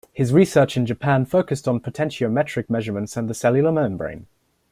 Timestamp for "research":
0.33-0.75